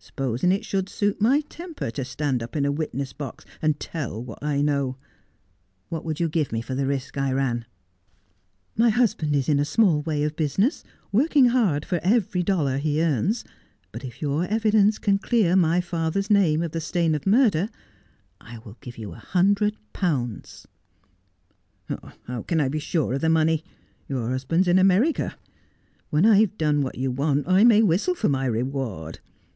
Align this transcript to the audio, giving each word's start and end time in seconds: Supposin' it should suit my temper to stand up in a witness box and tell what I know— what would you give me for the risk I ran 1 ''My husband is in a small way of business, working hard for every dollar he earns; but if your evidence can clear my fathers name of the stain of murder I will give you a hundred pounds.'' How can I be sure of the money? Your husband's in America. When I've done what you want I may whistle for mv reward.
Supposin' 0.00 0.50
it 0.50 0.64
should 0.64 0.88
suit 0.88 1.20
my 1.20 1.42
temper 1.42 1.92
to 1.92 2.04
stand 2.04 2.42
up 2.42 2.56
in 2.56 2.64
a 2.64 2.72
witness 2.72 3.12
box 3.12 3.44
and 3.62 3.78
tell 3.78 4.20
what 4.20 4.42
I 4.42 4.60
know— 4.60 4.96
what 5.90 6.04
would 6.04 6.18
you 6.18 6.28
give 6.28 6.50
me 6.50 6.60
for 6.60 6.74
the 6.74 6.88
risk 6.88 7.16
I 7.16 7.30
ran 7.30 7.58
1 7.58 7.66
''My 8.78 8.88
husband 8.90 9.36
is 9.36 9.48
in 9.48 9.60
a 9.60 9.64
small 9.64 10.00
way 10.02 10.24
of 10.24 10.34
business, 10.34 10.82
working 11.12 11.50
hard 11.50 11.84
for 11.84 12.00
every 12.02 12.42
dollar 12.42 12.78
he 12.78 13.00
earns; 13.00 13.44
but 13.92 14.02
if 14.04 14.20
your 14.20 14.44
evidence 14.46 14.98
can 14.98 15.18
clear 15.18 15.54
my 15.54 15.80
fathers 15.80 16.30
name 16.30 16.64
of 16.64 16.72
the 16.72 16.80
stain 16.80 17.14
of 17.14 17.24
murder 17.24 17.68
I 18.40 18.58
will 18.58 18.78
give 18.80 18.98
you 18.98 19.12
a 19.12 19.20
hundred 19.20 19.76
pounds.'' 19.92 20.66
How 22.26 22.42
can 22.42 22.58
I 22.60 22.68
be 22.68 22.80
sure 22.80 23.12
of 23.12 23.20
the 23.20 23.28
money? 23.28 23.62
Your 24.08 24.30
husband's 24.30 24.66
in 24.66 24.80
America. 24.80 25.36
When 26.10 26.26
I've 26.26 26.58
done 26.58 26.80
what 26.82 26.98
you 26.98 27.12
want 27.12 27.46
I 27.46 27.62
may 27.62 27.84
whistle 27.84 28.16
for 28.16 28.28
mv 28.28 28.50
reward. 28.50 29.20